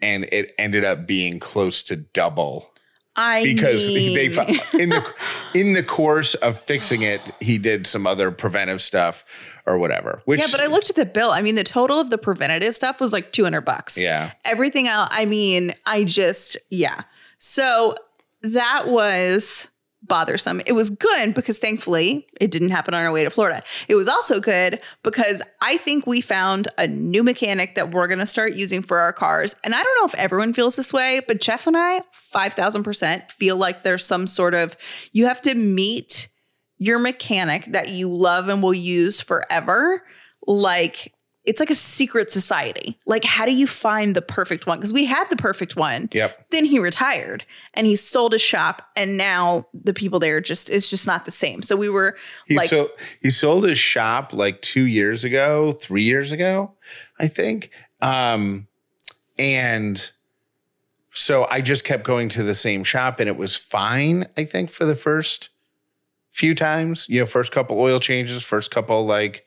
[0.00, 2.70] And it ended up being close to double
[3.16, 4.26] I because mean, they
[4.78, 5.14] in the
[5.54, 9.24] in the course of fixing it, he did some other preventive stuff
[9.66, 10.22] or whatever.
[10.26, 11.30] Which yeah, but I looked at the bill.
[11.30, 14.00] I mean, the total of the preventative stuff was like 200 bucks.
[14.00, 17.02] yeah, everything else i mean i just yeah
[17.38, 17.94] so
[18.42, 19.68] that was
[20.02, 20.60] bothersome.
[20.66, 23.62] It was good because thankfully it didn't happen on our way to Florida.
[23.88, 28.18] It was also good because I think we found a new mechanic that we're going
[28.18, 29.56] to start using for our cars.
[29.64, 32.02] And I don't know if everyone feels this way, but Jeff and I,
[32.34, 34.76] 5000% feel like there's some sort of,
[35.12, 36.28] you have to meet
[36.78, 40.02] your mechanic that you love and will use forever.
[40.46, 41.12] Like,
[41.46, 42.98] it's like a secret society.
[43.06, 44.78] Like, how do you find the perfect one?
[44.78, 46.08] Because we had the perfect one.
[46.12, 46.50] Yep.
[46.50, 50.90] Then he retired and he sold his shop, and now the people there just it's
[50.90, 51.62] just not the same.
[51.62, 52.90] So we were He like, so
[53.22, 56.72] he sold his shop like two years ago, three years ago,
[57.18, 57.70] I think.
[58.02, 58.66] Um,
[59.38, 60.10] and
[61.12, 64.26] so I just kept going to the same shop, and it was fine.
[64.36, 65.48] I think for the first
[66.32, 69.45] few times, you know, first couple oil changes, first couple like,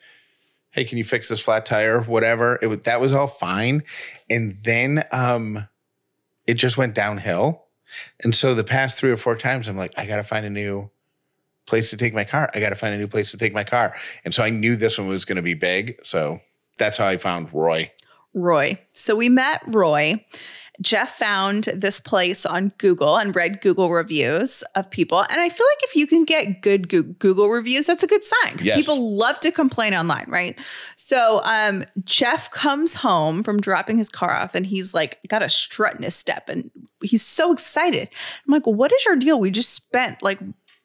[0.79, 2.57] hey, can you fix this flat tire, whatever.
[2.61, 3.83] It was that was all fine,
[4.29, 5.67] and then um,
[6.47, 7.65] it just went downhill.
[8.23, 10.49] And so the past three or four times, I'm like, I got to find a
[10.49, 10.89] new
[11.65, 12.49] place to take my car.
[12.53, 13.93] I got to find a new place to take my car.
[14.23, 15.99] And so I knew this one was to be big.
[16.03, 16.39] So
[16.77, 17.91] that's how I found Roy.
[18.33, 18.79] Roy.
[18.91, 20.23] So we met Roy.
[20.81, 25.19] Jeff found this place on Google and read Google reviews of people.
[25.29, 28.53] And I feel like if you can get good Google reviews, that's a good sign
[28.53, 28.77] because Yes.
[28.77, 30.59] people love to complain online, right?
[30.95, 35.49] So um, Jeff comes home from dropping his car off and he's like got a
[35.49, 38.07] strut in his step and he's so excited.
[38.47, 39.39] I'm like, what is your deal?
[39.39, 40.39] We just spent like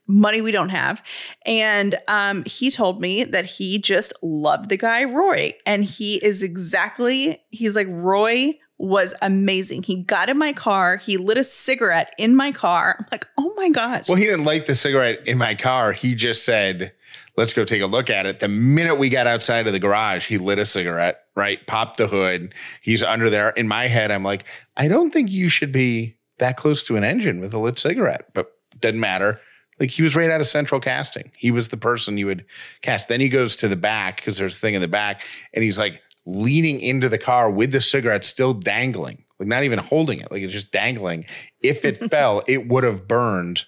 [0.07, 1.03] money we don't have.
[1.47, 5.55] And um, he told me that he just loved the guy, Roy.
[5.65, 9.83] And he is exactly, he's like, Roy was amazing.
[9.85, 12.97] He got in my car, he lit a cigarette in my car.
[12.99, 14.09] I'm like, oh my gosh.
[14.09, 15.93] Well, he didn't light the cigarette in my car.
[15.93, 16.93] He just said,
[17.37, 18.41] let's go take a look at it.
[18.41, 21.65] The minute we got outside of the garage, he lit a cigarette, right?
[21.67, 22.55] Popped the hood.
[22.83, 23.51] He's under there.
[23.51, 24.45] In my head, I'm like,
[24.77, 28.29] I don't think you should be that close to an engine with a lit cigarette,
[28.35, 29.41] but doesn't matter.
[29.81, 31.33] Like he was right out of central casting.
[31.37, 32.45] He was the person you would
[32.83, 33.09] cast.
[33.09, 35.79] Then he goes to the back because there's a thing in the back, and he's
[35.79, 40.31] like leaning into the car with the cigarette still dangling, like not even holding it,
[40.31, 41.27] like it's just dangling.
[41.63, 43.65] If it fell, it would have burned,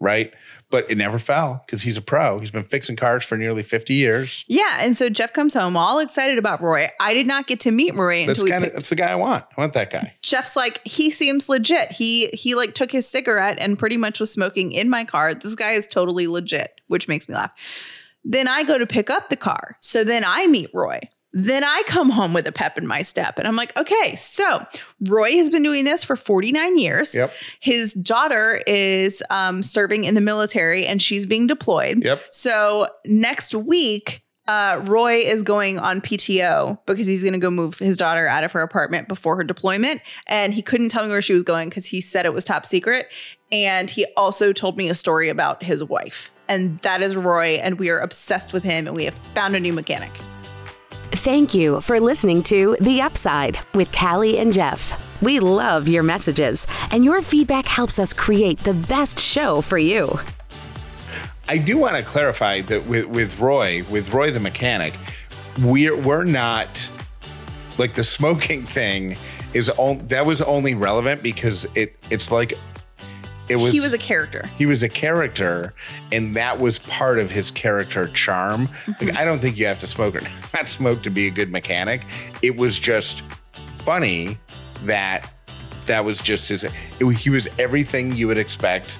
[0.00, 0.32] right?
[0.70, 2.40] But it never fell because he's a pro.
[2.40, 4.44] He's been fixing cars for nearly 50 years.
[4.48, 4.78] yeah.
[4.80, 6.88] And so Jeff comes home all excited about Roy.
[6.98, 8.96] I did not get to meet Roy That's until we kind of picked that's the
[8.96, 9.44] guy I want.
[9.56, 10.14] I want that guy.
[10.22, 11.92] Jeff's like, he seems legit.
[11.92, 15.32] He he like took his cigarette and pretty much was smoking in my car.
[15.32, 17.52] This guy is totally legit, which makes me laugh.
[18.24, 19.76] Then I go to pick up the car.
[19.80, 20.98] So then I meet Roy.
[21.36, 23.40] Then I come home with a pep in my step.
[23.40, 24.64] And I'm like, okay, so
[25.08, 27.14] Roy has been doing this for 49 years.
[27.16, 27.32] Yep.
[27.58, 32.04] His daughter is um, serving in the military and she's being deployed.
[32.04, 32.22] Yep.
[32.30, 37.80] So next week, uh, Roy is going on PTO because he's going to go move
[37.80, 40.02] his daughter out of her apartment before her deployment.
[40.28, 42.64] And he couldn't tell me where she was going because he said it was top
[42.64, 43.08] secret.
[43.50, 46.30] And he also told me a story about his wife.
[46.46, 47.54] And that is Roy.
[47.54, 48.86] And we are obsessed with him.
[48.86, 50.12] And we have found a new mechanic.
[51.14, 55.00] Thank you for listening to The Upside with Callie and Jeff.
[55.22, 60.18] We love your messages, and your feedback helps us create the best show for you.
[61.46, 64.94] I do want to clarify that with, with Roy, with Roy the mechanic,
[65.62, 66.90] we're we're not
[67.78, 69.16] like the smoking thing
[69.52, 72.58] is on, that was only relevant because it it's like
[73.48, 74.48] it was he was a character.
[74.56, 75.74] he was a character
[76.12, 78.68] and that was part of his character charm.
[78.86, 79.16] Like mm-hmm.
[79.16, 80.20] I don't think you have to smoke or
[80.54, 82.02] not smoke to be a good mechanic.
[82.42, 83.22] It was just
[83.84, 84.38] funny
[84.84, 85.30] that
[85.86, 86.72] that was just his it,
[87.16, 88.98] he was everything you would expect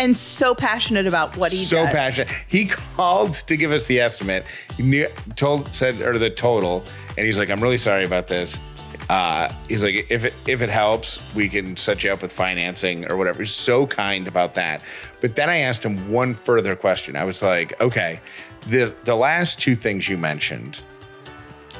[0.00, 1.92] And so passionate about what he so does.
[1.92, 2.28] passionate.
[2.48, 4.44] He called to give us the estimate.
[4.76, 6.84] He knew, told said or the total,
[7.16, 8.60] and he's like, "I'm really sorry about this."
[9.08, 13.10] Uh, he's like, "If it if it helps, we can set you up with financing
[13.10, 14.82] or whatever." He's so kind about that.
[15.20, 17.16] But then I asked him one further question.
[17.16, 18.20] I was like, "Okay,
[18.66, 20.80] the the last two things you mentioned,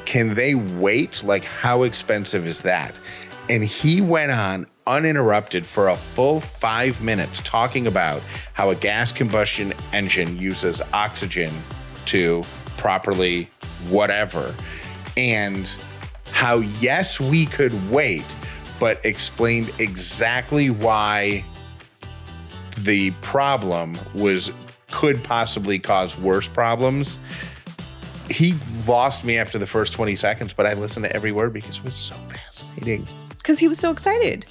[0.05, 1.23] can they wait?
[1.23, 2.99] Like, how expensive is that?"
[3.47, 8.21] And he went on uninterrupted for a full five minutes talking about
[8.53, 11.53] how a gas combustion engine uses oxygen
[12.05, 12.41] to
[12.77, 13.49] properly
[13.89, 14.53] whatever.
[15.15, 15.67] And
[16.31, 18.25] how, yes, we could wait,
[18.79, 21.43] but explained exactly why
[22.77, 24.51] the problem was
[24.91, 27.19] could possibly cause worse problems.
[28.29, 28.55] He
[28.87, 31.83] lost me after the first 20 seconds, but I listened to every word because it
[31.83, 33.07] was so fascinating.
[33.29, 34.45] Because he was so excited.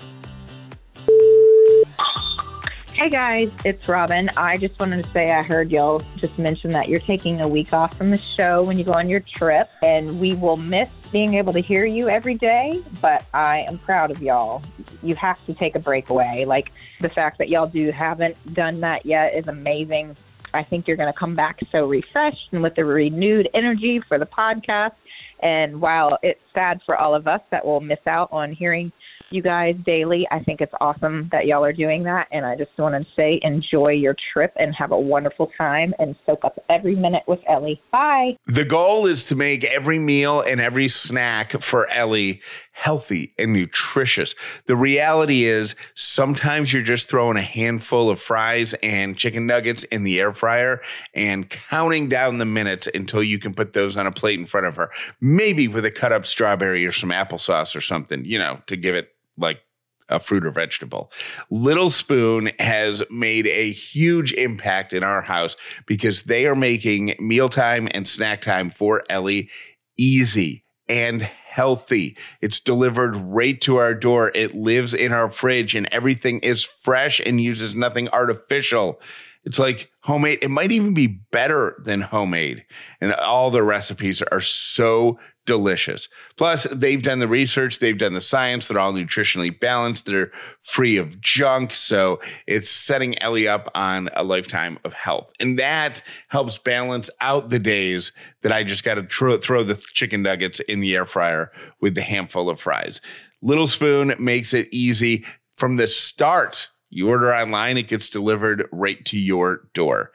[2.92, 4.28] Hey guys, it's Robin.
[4.36, 7.72] I just wanted to say I heard y'all just mention that you're taking a week
[7.72, 11.34] off from the show when you go on your trip, and we will miss being
[11.34, 14.62] able to hear you every day, but I am proud of y'all.
[15.02, 16.44] You have to take a break away.
[16.44, 20.16] Like the fact that y'all do haven't done that yet is amazing.
[20.54, 24.18] I think you're going to come back so refreshed and with a renewed energy for
[24.18, 24.94] the podcast.
[25.40, 28.92] And while it's sad for all of us that will miss out on hearing
[29.30, 30.26] you guys daily.
[30.30, 32.28] I think it's awesome that y'all are doing that.
[32.32, 36.16] And I just want to say enjoy your trip and have a wonderful time and
[36.26, 37.80] soak up every minute with Ellie.
[37.92, 38.36] Bye.
[38.46, 42.40] The goal is to make every meal and every snack for Ellie
[42.78, 44.36] healthy and nutritious.
[44.66, 50.04] The reality is sometimes you're just throwing a handful of fries and chicken nuggets in
[50.04, 50.80] the air fryer
[51.12, 54.66] and counting down the minutes until you can put those on a plate in front
[54.66, 54.90] of her.
[55.20, 58.94] Maybe with a cut up strawberry or some applesauce or something, you know, to give
[58.94, 59.61] it like
[60.09, 61.12] a fruit or vegetable.
[61.51, 67.89] Little Spoon has made a huge impact in our house because they are making mealtime
[67.93, 69.51] and snack time for Ellie
[69.99, 72.16] easy and healthy.
[72.41, 74.30] It's delivered right to our door.
[74.34, 79.01] It lives in our fridge and everything is fresh and uses nothing artificial.
[79.45, 80.39] It's like homemade.
[80.41, 82.64] It might even be better than homemade.
[83.01, 85.18] And all the recipes are so
[85.49, 86.11] delicious.
[86.36, 88.68] Plus, they've done the research, they've done the science.
[88.68, 90.05] They're all nutritionally balanced.
[90.05, 90.30] They're
[90.61, 91.72] free of junk.
[91.72, 95.32] So it's setting Ellie up on a lifetime of health.
[95.40, 99.82] And that helps balance out the days that I just got to tr- throw the
[99.94, 103.01] chicken nuggets in the air fryer with the handful of fries.
[103.40, 105.24] Little Spoon makes it easy
[105.57, 106.68] from the start.
[106.90, 110.12] You order online, it gets delivered right to your door.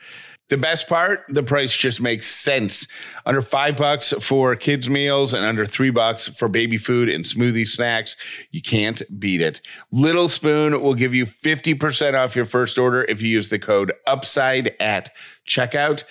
[0.54, 2.88] The best part, the price just makes sense.
[3.26, 7.68] Under five bucks for kids' meals and under three bucks for baby food and smoothie
[7.68, 8.16] snacks.
[8.52, 9.62] You can't beat it.
[9.92, 13.94] Little Spoon will give you 50% off your first order if you use the code
[14.06, 15.10] UPSIDE at
[15.48, 16.04] checkout.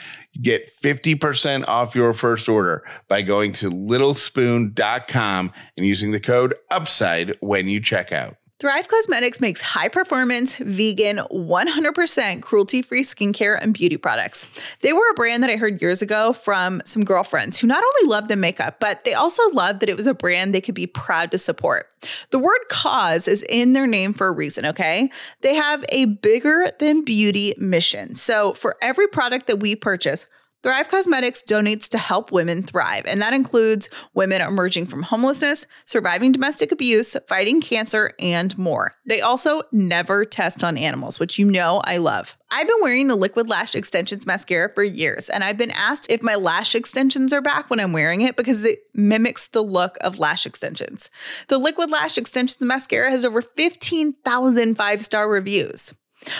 [0.42, 7.36] Get 50% off your first order by going to littlespoon.com and using the code UPSIDE
[7.38, 8.41] when you check out.
[8.62, 14.46] Thrive Causemetics makes high performance, vegan, 100% cruelty free skincare and beauty products.
[14.82, 18.08] They were a brand that I heard years ago from some girlfriends who not only
[18.08, 20.86] loved the makeup, but they also loved that it was a brand they could be
[20.86, 21.88] proud to support.
[22.30, 25.10] The word cause is in their name for a reason, okay?
[25.40, 28.14] They have a bigger than beauty mission.
[28.14, 30.24] So for every product that we purchase,
[30.62, 36.30] Thrive Causemetics donates to help women thrive, and that includes women emerging from homelessness, surviving
[36.30, 38.94] domestic abuse, fighting cancer, and more.
[39.04, 42.36] They also never test on animals, which you know I love.
[42.52, 46.22] I've been wearing the Liquid Lash Extensions mascara for years, and I've been asked if
[46.22, 50.20] my lash extensions are back when I'm wearing it because it mimics the look of
[50.20, 51.10] lash extensions.
[51.48, 55.92] The Liquid Lash Extensions mascara has over 15,000 five star reviews.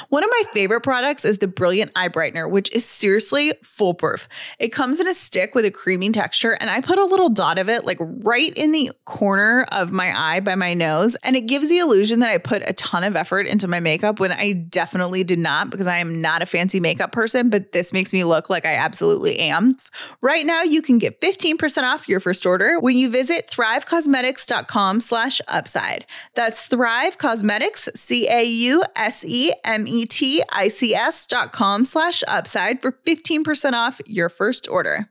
[0.08, 4.28] One of my favorite products is the Brilliant Eye Brightener, which is seriously foolproof.
[4.58, 7.58] It comes in a stick with a creamy texture, and I put a little dot
[7.58, 11.42] of it like right in the corner of my eye by my nose, and it
[11.42, 14.52] gives the illusion that I put a ton of effort into my makeup when I
[14.52, 18.24] definitely did not because I am not a fancy makeup person, but this makes me
[18.24, 19.76] look like I absolutely am.
[20.20, 25.40] Right now, you can get 15% off your first order when you visit thrivecausemetics.com slash
[25.48, 26.06] upside.
[26.34, 35.08] That's Thrive Causemetics, C-A-U-S-E M-E-T-I-C-S dot com slash upside for 15% off your first order.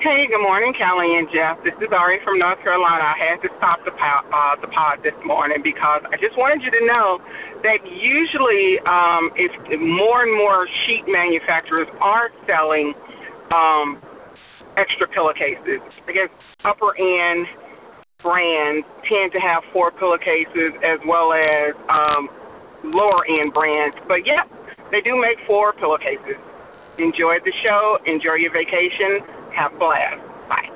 [0.00, 1.56] Hey, good morning, Kelly and Jeff.
[1.64, 3.02] This is Ari from North Carolina.
[3.02, 6.62] I had to stop the pod, uh, the pod this morning because I just wanted
[6.62, 7.18] you to know
[7.64, 9.50] that usually um, if
[9.80, 12.92] more and more sheet manufacturers are selling
[13.50, 13.98] um,
[14.76, 15.80] extra pillowcases.
[16.06, 16.30] I guess
[16.62, 17.48] upper end
[18.22, 22.28] brands tend to have four pillowcases as well as um,
[22.84, 23.96] lower end brands.
[24.08, 24.44] But yeah,
[24.90, 26.40] they do make four pillowcases.
[26.98, 27.98] Enjoy the show.
[28.06, 29.20] Enjoy your vacation.
[29.54, 30.20] Have a blast.
[30.48, 30.70] Bye.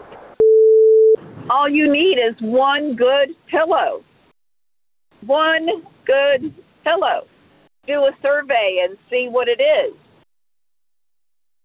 [1.51, 4.05] All you need is one good pillow.
[5.27, 5.67] One
[6.07, 7.27] good pillow.
[7.87, 9.95] Do a survey and see what it is.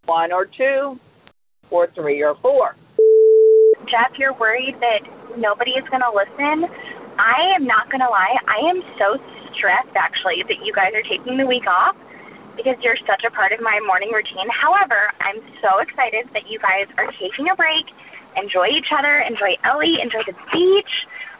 [0.06, 0.98] One or two,
[1.70, 2.76] or three or four.
[3.90, 5.02] Jeff, you're worried that
[5.38, 6.64] nobody is going to listen.
[7.18, 8.36] I am not going to lie.
[8.46, 9.18] I am so
[9.56, 11.96] stressed actually that you guys are taking the week off
[12.56, 14.48] because you're such a part of my morning routine.
[14.48, 17.84] However, I'm so excited that you guys are taking a break.
[18.36, 20.94] Enjoy each other, enjoy Ellie, enjoy the beach.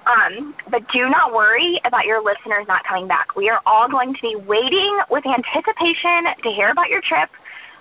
[0.07, 3.35] Um, but do not worry about your listeners not coming back.
[3.35, 7.29] We are all going to be waiting with anticipation to hear about your trip.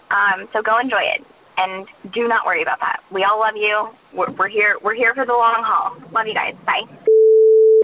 [0.10, 1.22] Um, so go enjoy it,
[1.58, 3.02] and do not worry about that.
[3.14, 3.90] We all love you.
[4.14, 4.78] We're, we're here.
[4.82, 5.98] We're here for the long haul.
[6.12, 6.56] Love you guys.
[6.66, 6.90] Bye.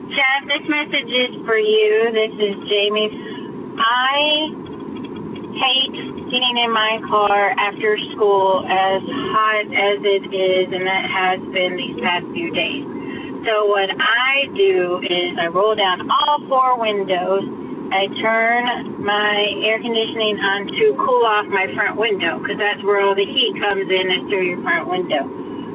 [0.10, 2.10] Jeff, this message is for you.
[2.10, 3.14] This is Jamie.
[3.78, 4.50] I
[5.54, 5.96] hate
[6.34, 11.78] getting in my car after school as hot as it is, and that has been
[11.78, 12.84] these past few days.
[13.46, 17.46] So what I do is I roll down all four windows.
[17.94, 19.38] I turn my
[19.68, 23.54] air conditioning on to cool off my front window because that's where all the heat
[23.60, 25.28] comes in is through your front window.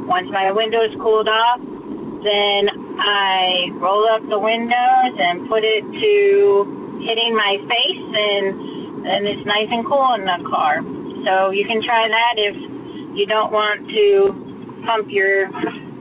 [0.08, 1.60] Once my window is cooled off,
[2.26, 2.62] then
[2.98, 8.46] I roll up the windows and put it to hitting my face and
[9.06, 10.82] and it's nice and cool in the car.
[11.22, 12.56] So you can try that if
[13.14, 14.34] you don't want to
[14.84, 15.46] pump your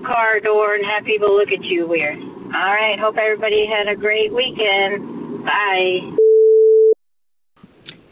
[0.05, 2.17] car door and have people look at you weird.
[2.17, 2.97] All right.
[2.99, 5.45] Hope everybody had a great weekend.
[5.45, 6.15] Bye.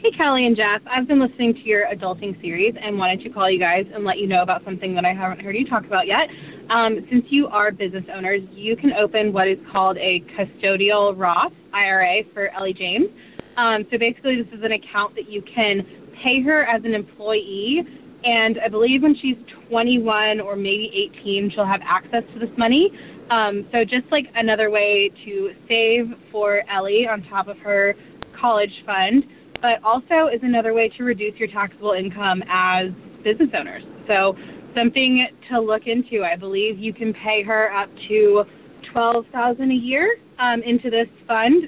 [0.04, 0.82] Hey, Kelly and Jeff.
[0.86, 4.18] I've been listening to your adulting series and wanted to call you guys and let
[4.18, 6.28] you know about something that I haven't heard you talk about yet.
[6.74, 11.54] Um, since you are business owners, you can open what is called a custodial Roth
[11.72, 13.10] IRA for Ellie James.
[13.58, 15.86] Um, so basically, this is an account that you can
[16.24, 17.84] pay her as an employee,
[18.24, 19.36] and I believe when she's
[19.70, 20.90] 21 or maybe
[21.22, 22.90] 18, she'll have access to this money.
[23.30, 27.94] Um, so just like another way to save for Ellie on top of her
[28.42, 29.26] college fund,
[29.62, 32.88] but also is another way to reduce your taxable income as
[33.24, 33.84] business owners.
[34.08, 34.36] So
[34.76, 36.24] something to look into.
[36.24, 38.44] I believe you can pay her up to
[38.92, 41.68] 12,000 a year um, into this fund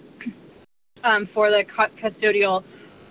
[1.03, 1.63] um, for the
[2.01, 2.63] custodial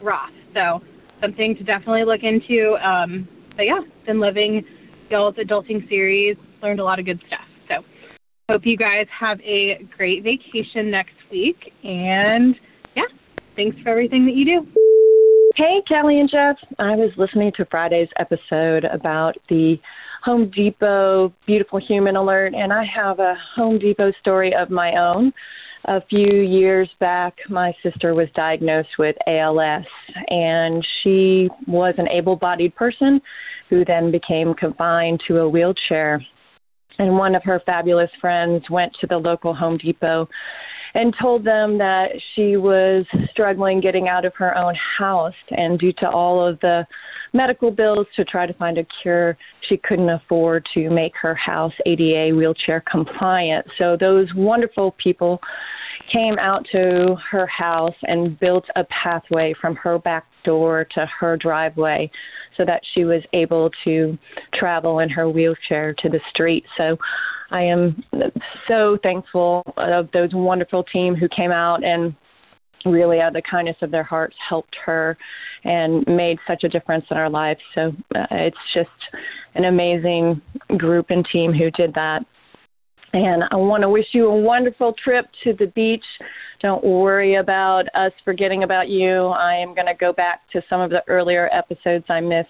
[0.03, 0.31] Roth.
[0.55, 0.81] So
[1.21, 2.77] something to definitely look into.
[2.77, 4.63] Um, but yeah, been living
[5.11, 7.47] Y'all's Adulting series, learned a lot of good stuff.
[7.69, 7.75] So
[8.51, 11.73] hope you guys have a great vacation next week.
[11.83, 12.55] And
[12.97, 13.03] yeah,
[13.57, 14.84] thanks for everything that you do.
[15.57, 16.57] Hey, Kelly and Jeff.
[16.81, 19.77] I was listening to Friday's episode about the
[20.25, 25.33] Home Depot Beautiful Human Alert, and I have a Home Depot story of my own.
[25.85, 29.85] A few years back, my sister was diagnosed with ALS,
[30.27, 33.21] and she was an able bodied person
[33.71, 36.21] who then became confined to a wheelchair.
[36.99, 40.29] And one of her fabulous friends went to the local Home Depot
[40.95, 45.35] and told them that she was struggling getting out of her own house.
[45.51, 46.87] And due to all of the
[47.33, 49.37] medical bills to try to find a cure,
[49.69, 53.67] she couldn't afford to make her house ADA wheelchair compliant.
[53.77, 55.41] So those wonderful people
[56.13, 61.37] came out to her house and built a pathway from her back door to her
[61.37, 62.11] driveway
[62.57, 64.17] so that she was able to
[64.55, 66.65] travel in her wheelchair to the street.
[66.77, 66.97] So
[67.55, 68.03] I am
[68.67, 72.13] so thankful of those wonderful team who came out and
[72.85, 75.17] really out of the kindness of their hearts helped her
[75.63, 77.61] and made such a difference in our lives.
[77.77, 78.91] So uh, it's just
[79.55, 80.43] an amazing
[80.79, 82.23] group and team who did that.
[83.13, 86.05] And I want to wish you a wonderful trip to the beach.
[86.61, 89.27] Don't worry about us forgetting about you.
[89.27, 92.49] I am going to go back to some of the earlier episodes I missed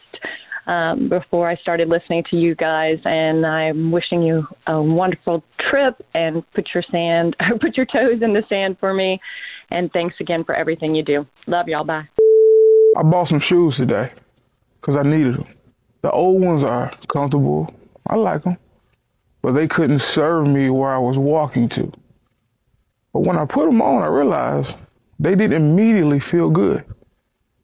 [0.67, 6.05] um, before I started listening to you guys, and I'm wishing you a wonderful trip
[6.15, 9.21] and put your sand, put your toes in the sand for me.
[9.71, 11.27] And thanks again for everything you do.
[11.47, 11.85] Love y'all.
[11.85, 12.09] Bye.
[12.97, 14.13] I bought some shoes today
[14.81, 15.47] because I needed them.
[16.03, 17.75] The old ones are comfortable.
[18.09, 18.59] I like them
[19.45, 21.93] but they couldn't serve me where I was walking to.
[23.13, 24.75] But when I put them on, I realized
[25.21, 26.79] they didn't immediately feel good.
[26.79, 26.87] It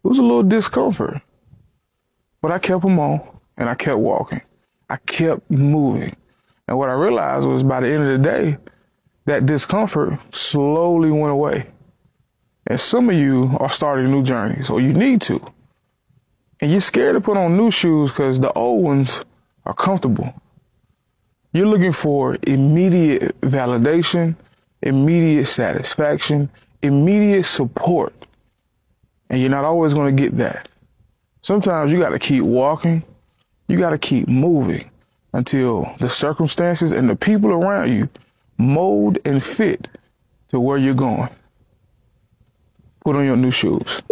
[0.03, 1.23] was a little discomfort.
[2.43, 3.21] But I kept them on
[3.57, 4.43] and I kept walking.
[4.89, 6.17] I kept moving.
[6.67, 8.59] And what I realized was by the end of the day,
[9.27, 11.67] that discomfort slowly went away.
[12.67, 15.41] And some of you are starting new journeys, or you need to.
[16.61, 19.25] And you're scared to put on new shoes because the old ones
[19.65, 20.35] are comfortable.
[21.53, 24.37] You're looking for immediate validation,
[24.83, 26.51] immediate satisfaction,
[26.83, 28.15] immediate support.
[29.29, 30.69] And you're not always going to get that.
[31.41, 33.03] Sometimes you got to keep walking,
[33.69, 34.91] you got to keep moving
[35.33, 38.09] until the circumstances and the people around you
[38.59, 39.89] mold and fit
[40.49, 41.31] to where you're going.
[43.01, 44.03] Put on your new shoes.